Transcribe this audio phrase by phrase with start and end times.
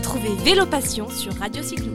[0.00, 1.92] Retrouvez Vélo Passion sur Radio Cyclo.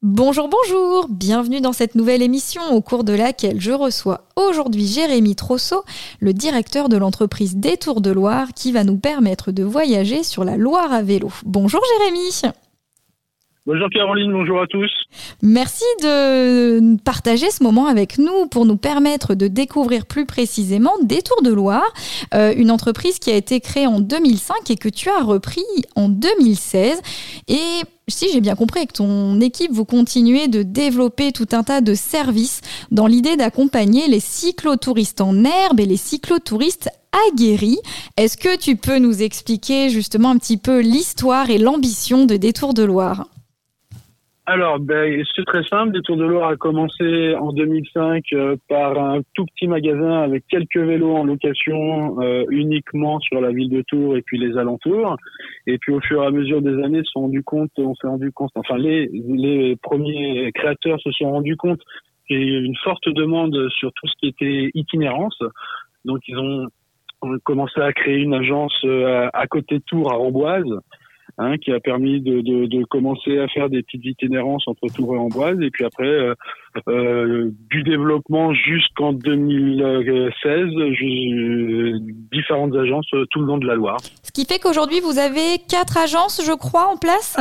[0.00, 5.36] Bonjour, bonjour, bienvenue dans cette nouvelle émission au cours de laquelle je reçois aujourd'hui Jérémy
[5.36, 5.84] Trosso,
[6.20, 10.56] le directeur de l'entreprise Détour de Loire qui va nous permettre de voyager sur la
[10.56, 11.30] Loire à vélo.
[11.44, 12.30] Bonjour Jérémy.
[13.66, 14.92] Bonjour Caroline, bonjour à tous.
[15.42, 21.42] Merci de partager ce moment avec nous pour nous permettre de découvrir plus précisément Détour
[21.42, 21.92] de Loire,
[22.32, 25.64] euh, une entreprise qui a été créée en 2005 et que tu as repris
[25.96, 27.02] en 2016.
[27.48, 27.58] Et
[28.06, 31.94] si j'ai bien compris, avec ton équipe, vous continuez de développer tout un tas de
[31.94, 32.60] services
[32.92, 36.88] dans l'idée d'accompagner les cyclotouristes en herbe et les cyclotouristes
[37.32, 37.80] aguerris.
[38.16, 42.72] Est-ce que tu peux nous expliquer justement un petit peu l'histoire et l'ambition de Détour
[42.72, 43.26] de Loire?
[44.48, 45.92] Alors, ben, c'est très simple.
[45.92, 50.76] Détour de Loire a commencé en 2005 euh, par un tout petit magasin avec quelques
[50.76, 55.16] vélos en location euh, uniquement sur la ville de Tours et puis les alentours.
[55.66, 58.06] Et puis au fur et à mesure des années, se sont rendu compte, on s'est
[58.06, 61.80] rendu compte, enfin les, les premiers créateurs se sont rendus compte
[62.28, 65.38] qu'il y avait une forte demande sur tout ce qui était itinérance.
[66.04, 66.68] Donc ils ont,
[67.44, 70.80] commencé à créer une agence euh, à côté de Tours, à Amboise,
[71.38, 75.14] Hein, qui a permis de, de, de, commencer à faire des petites itinérances entre Tours
[75.16, 76.34] et Amboise, et puis après euh,
[76.88, 80.70] euh, du développement jusqu'en 2016,
[82.32, 83.98] différentes agences euh, tout le long de la Loire.
[84.22, 87.36] Ce qui fait qu'aujourd'hui vous avez quatre agences, je crois, en place?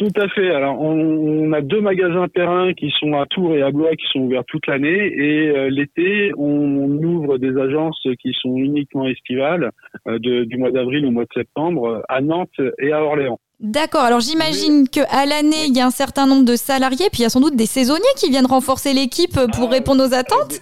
[0.00, 0.50] Tout à fait.
[0.50, 4.20] Alors, on, a deux magasins Perrin qui sont à Tours et à Blois qui sont
[4.20, 4.88] ouverts toute l'année.
[5.14, 9.72] Et euh, l'été, on, ouvre des agences qui sont uniquement estivales,
[10.08, 13.38] euh, du mois d'avril au mois de septembre, à Nantes et à Orléans.
[13.60, 14.00] D'accord.
[14.00, 17.22] Alors j'imagine que à l'année, il y a un certain nombre de salariés, puis il
[17.24, 20.60] y a sans doute des saisonniers qui viennent renforcer l'équipe pour ah, répondre aux attentes.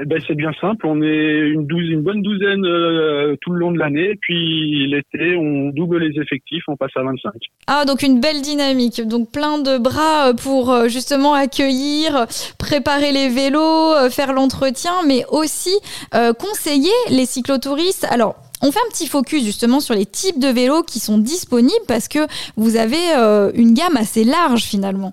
[0.00, 0.86] Eh ben, c'est bien simple.
[0.86, 4.16] On est une, douze, une bonne douzaine euh, tout le long de l'année.
[4.20, 7.32] Puis l'été, on double les effectifs, on passe à 25.
[7.66, 9.06] Ah, donc une belle dynamique.
[9.06, 12.26] Donc plein de bras euh, pour euh, justement accueillir,
[12.58, 15.72] préparer les vélos, faire l'entretien, mais aussi
[16.38, 18.06] conseiller les cyclotouristes.
[18.10, 21.84] Alors, on fait un petit focus justement sur les types de vélos qui sont disponibles
[21.86, 22.20] parce que
[22.56, 23.12] vous avez
[23.54, 25.12] une gamme assez large finalement.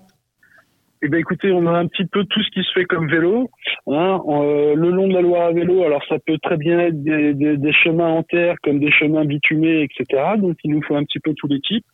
[1.02, 3.48] Eh ben écoutez, on a un petit peu tout ce qui se fait comme vélo.
[3.86, 4.20] Hein.
[4.28, 7.32] Euh, le long de la Loire à vélo, alors ça peut très bien être des,
[7.32, 10.22] des, chemins en terre comme des chemins bitumés, etc.
[10.36, 11.86] Donc il nous faut un petit peu tous les types.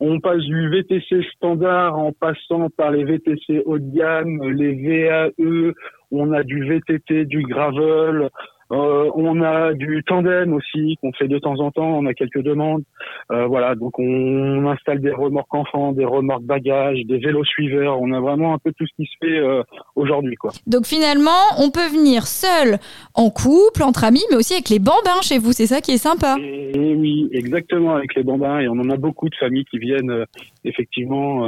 [0.00, 5.72] On passe du VTC standard en passant par les VTC haut de gamme, les VAE,
[6.10, 8.30] on a du VTT, du gravel,
[8.72, 11.98] euh, on a du tandem aussi qu'on fait de temps en temps.
[11.98, 12.82] On a quelques demandes.
[13.30, 18.00] Euh, voilà, donc on, installe des remorques enfants, des remorques bagages, des vélos suiveurs.
[18.00, 19.62] On a vraiment un peu tout ce qui se fait euh,
[19.94, 20.50] aujourd'hui, quoi.
[20.66, 22.78] Donc finalement, on peut venir seul,
[23.14, 25.52] en couple, entre amis, mais aussi avec les bambins chez vous.
[25.52, 26.36] C'est ça qui est sympa.
[26.40, 28.58] Et, oui, exactement avec les bambins.
[28.58, 30.24] Et on en a beaucoup de familles qui viennent
[30.64, 31.46] effectivement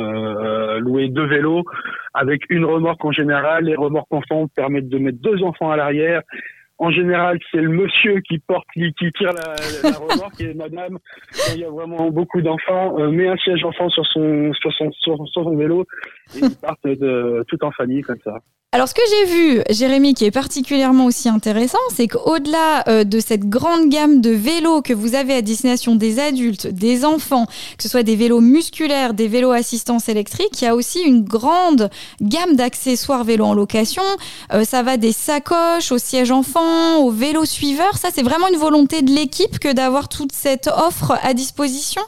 [0.78, 1.64] louer deux vélos
[2.14, 3.64] avec une remorque en général.
[3.64, 6.22] Les remorques enfants permettent de mettre deux enfants à l'arrière
[6.78, 10.98] en général, c'est le monsieur qui porte, qui tire la, la, remorque et madame,
[11.54, 14.92] il y a vraiment beaucoup d'enfants, euh, met un siège enfant sur son, sur son,
[14.92, 15.84] sur, son vélo
[16.36, 18.38] et ils partent de, tout en famille comme ça.
[18.70, 23.18] Alors, ce que j'ai vu, Jérémy, qui est particulièrement aussi intéressant, c'est qu'au-delà euh, de
[23.18, 27.82] cette grande gamme de vélos que vous avez à destination des adultes, des enfants, que
[27.82, 31.88] ce soit des vélos musculaires, des vélos assistance électrique, il y a aussi une grande
[32.20, 34.02] gamme d'accessoires vélos en location.
[34.52, 37.96] Euh, ça va des sacoches au siège enfant, aux vélos suiveurs.
[37.96, 42.02] Ça, c'est vraiment une volonté de l'équipe que d'avoir toute cette offre à disposition?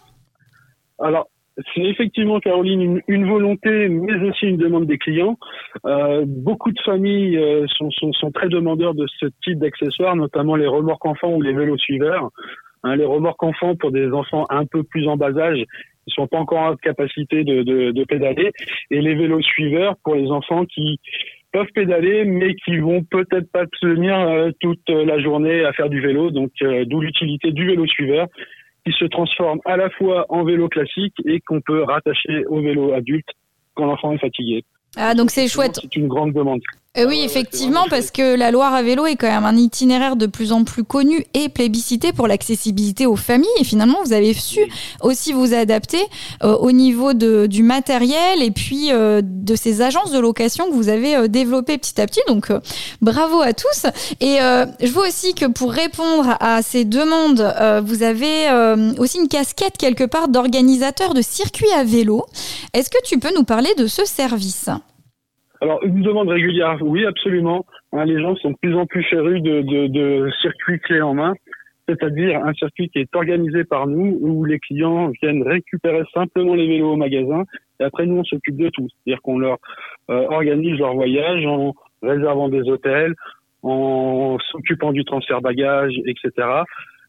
[1.03, 1.26] Alors,
[1.75, 5.37] c'est effectivement, Caroline, une, volonté, mais aussi une demande des clients.
[5.84, 11.05] Euh, beaucoup de familles euh, sont, très demandeurs de ce type d'accessoires, notamment les remorques
[11.05, 12.31] enfants ou les vélos suiveurs.
[12.83, 15.59] Hein, les remorques enfants pour des enfants un peu plus en bas âge,
[16.06, 18.53] ils sont pas encore en capacité de, pédaler,
[18.91, 20.99] et les vélos suiveurs pour les enfants qui
[21.53, 26.00] peuvent pédaler, mais qui vont peut-être pas tenir euh, toute la journée à faire du
[26.00, 26.31] vélo.
[26.31, 28.29] Donc, d'où l'utilité du vélo suiveur
[28.85, 32.93] qui se transforme à la fois en vélo classique et qu'on peut rattacher au vélo
[32.93, 33.29] adulte
[33.75, 34.65] quand l'enfant est fatigué.
[34.97, 35.79] Ah, donc c'est chouette.
[35.81, 36.61] C'est une grande demande.
[36.98, 40.26] Euh, oui, effectivement, parce que la Loire à vélo est quand même un itinéraire de
[40.26, 43.48] plus en plus connu et plébiscité pour l'accessibilité aux familles.
[43.60, 44.58] Et finalement, vous avez su
[45.00, 46.04] aussi vous adapter
[46.42, 50.75] euh, au niveau de, du matériel et puis euh, de ces agences de location que
[50.75, 52.22] vous avez développées petit à petit.
[52.26, 52.48] Donc,
[53.00, 53.86] bravo à tous.
[54.19, 57.54] Et je vois aussi que pour répondre à ces demandes,
[57.86, 58.48] vous avez
[58.98, 62.26] aussi une casquette quelque part d'organisateur de circuits à vélo.
[62.72, 64.69] Est-ce que tu peux nous parler de ce service?
[65.60, 67.66] Alors, une demande régulière, oui, absolument.
[67.92, 71.14] Hein, les gens sont de plus en plus férus de, de, de circuits clés en
[71.14, 71.34] main,
[71.86, 76.66] c'est-à-dire un circuit qui est organisé par nous, où les clients viennent récupérer simplement les
[76.66, 77.44] vélos au magasin,
[77.78, 78.86] et après nous on s'occupe de tout.
[78.88, 79.58] C'est-à-dire qu'on leur
[80.10, 83.14] euh, organise leur voyage en réservant des hôtels,
[83.62, 86.48] en s'occupant du transfert bagages, etc.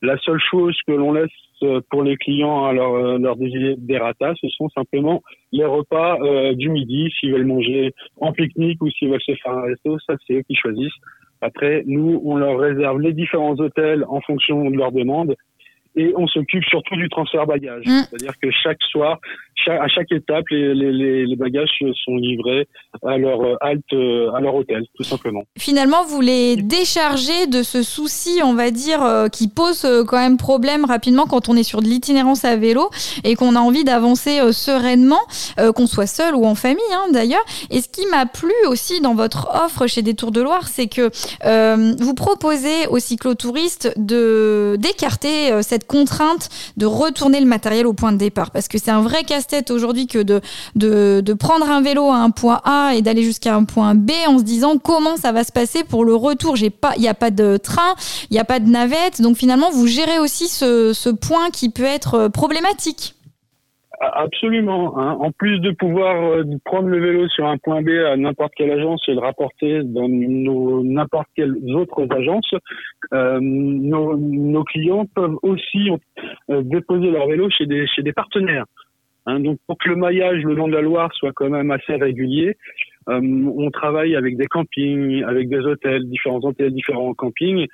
[0.01, 1.29] La seule chose que l'on laisse
[1.63, 5.21] euh, pour les clients à leur, euh, leur dérata, ce sont simplement
[5.51, 9.53] les repas euh, du midi, s'ils veulent manger en pique-nique ou s'ils veulent se faire
[9.53, 10.99] un resto, ça c'est eux qui choisissent.
[11.41, 15.35] Après, nous, on leur réserve les différents hôtels en fonction de leur demande
[15.95, 17.85] et on s'occupe surtout du transfert bagages.
[17.85, 18.01] Mm.
[18.09, 19.19] C'est-à-dire que chaque soir,
[19.67, 21.69] à chaque étape, les, les, les, bagages
[22.03, 22.67] sont livrés
[23.05, 25.43] à leur euh, halte, euh, à leur hôtel, tout simplement.
[25.57, 30.37] Finalement, vous les déchargez de ce souci, on va dire, euh, qui pose quand même
[30.37, 32.89] problème rapidement quand on est sur de l'itinérance à vélo
[33.23, 35.21] et qu'on a envie d'avancer sereinement,
[35.75, 37.43] qu'on soit seul ou en famille hein, d'ailleurs.
[37.69, 41.11] Et ce qui m'a plu aussi dans votre offre chez Détour de Loire, c'est que
[42.01, 48.17] vous proposez aux cyclotouristes de d'écarter cette contrainte de retourner le matériel au point de
[48.17, 50.41] départ parce que c'est un vrai casse aujourd'hui que de,
[50.75, 54.37] de, prendre un vélo à un point A et d'aller jusqu'à un point B en
[54.37, 56.55] se disant comment ça va se passer pour le retour.
[56.57, 57.95] Il n'y a pas de train,
[58.29, 59.21] il n'y a pas de navette.
[59.21, 63.15] Donc finalement, vous gérez aussi ce, ce point qui peut être euh, problématique.
[64.03, 64.97] Absolument.
[64.97, 65.11] Hein.
[65.19, 68.71] En plus de pouvoir euh, prendre le vélo sur un point B à n'importe quelle
[68.71, 72.55] agence et le rapporter dans n'importe quelles autres agences,
[73.13, 75.91] euh, nos, nos, clients peuvent aussi
[76.49, 78.65] déposer leur vélo chez des, chez des partenaires.
[79.27, 81.93] Hein, donc pour que le maillage le long de la Loire soit quand même assez
[81.93, 82.57] régulier,
[83.09, 83.19] euh,
[83.55, 87.65] on travaille avec des campings, avec des hôtels, différents hôtels, différents campings, euh,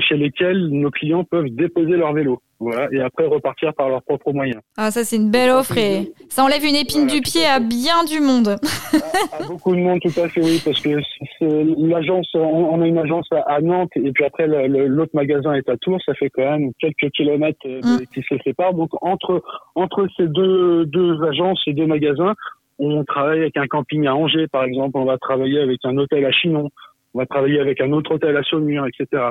[0.00, 2.40] chez lesquels nos clients peuvent déposer leur vélo.
[2.58, 4.62] Voilà, et après repartir par leurs propres moyens.
[4.78, 8.04] Ah, ça c'est une belle offre et ça enlève une épine du pied à, bien
[8.04, 8.56] du monde.
[9.32, 10.96] à, beaucoup de monde, tout à fait, oui, parce que
[11.86, 16.00] l'agence, on, a une agence à, Nantes et puis après l'autre magasin est à Tours,
[16.06, 18.06] ça fait quand même quelques kilomètres euh, mm.
[18.14, 18.72] qui se séparent.
[18.72, 19.42] Donc entre
[19.74, 22.32] entre ces deux deux agences, ces deux magasins,
[22.78, 26.24] on travaille avec un camping à Angers, par exemple, on va travailler avec un hôtel
[26.24, 26.70] à Chinon,
[27.12, 29.24] on va travailler avec un autre hôtel à Saumur, etc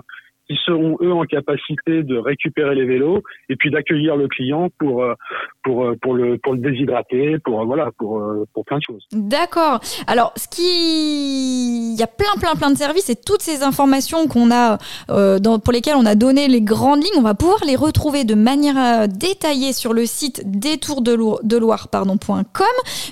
[0.48, 5.02] qui seront eux en capacité de récupérer les vélos et puis d'accueillir le client pour
[5.04, 5.16] euh,
[5.64, 9.04] pour euh, pour le pour le déshydrater, pour euh, voilà pour pour plein de choses.
[9.12, 9.80] D'accord.
[10.08, 14.28] Alors ce qui il y a plein plein plein de services et toutes ces informations
[14.28, 14.78] qu'on a
[15.08, 18.36] dans, pour lesquelles on a donné les grandes lignes, on va pouvoir les retrouver de
[18.36, 22.66] manière détaillée sur le site détourdeloire.com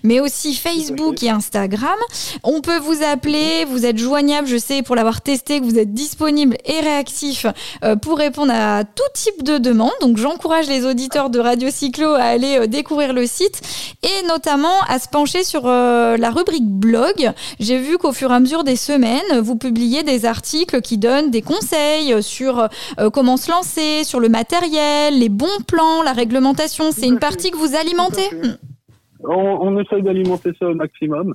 [0.04, 1.98] mais aussi Facebook et Instagram.
[2.44, 5.94] On peut vous appeler, vous êtes joignable, je sais pour l'avoir testé que vous êtes
[5.94, 7.23] disponible et réactif
[7.84, 9.92] euh, pour répondre à tout type de demandes.
[10.02, 13.62] Donc j'encourage les auditeurs de Radio Cyclo à aller euh, découvrir le site
[14.04, 17.32] et notamment à se pencher sur euh, la rubrique blog.
[17.60, 21.32] J'ai vu qu'au fur et à mesure des semaines, vous publiez des articles qui donnent
[21.32, 22.68] des conseils sur
[23.14, 26.92] comment se lancer, sur le matériel, les bons plans, la réglementation.
[26.92, 28.30] C'est une partie que vous alimentez?
[29.24, 31.34] on, on essaye d'alimenter ça au maximum.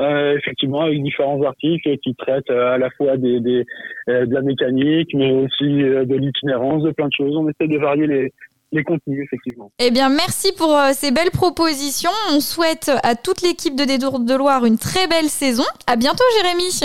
[0.00, 3.64] Euh, effectivement, avec différents articles qui traitent euh, à la fois des, des
[4.08, 7.36] euh, de la mécanique, mais aussi euh, de l'itinérance, de plein de choses.
[7.36, 8.32] On essaie de varier les,
[8.72, 9.70] les contenus, effectivement.
[9.78, 12.10] Eh bien, merci pour ces belles propositions.
[12.34, 15.64] On souhaite à toute l'équipe de Détour de Loire une très belle saison.
[15.86, 16.80] À bientôt, Jérémy.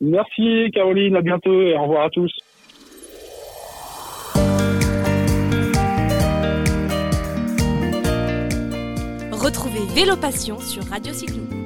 [0.00, 1.16] Merci, Caroline.
[1.16, 2.32] À bientôt et au revoir à tous.
[9.32, 11.57] Retrouvez Vélo Passion sur Radio Cyclo.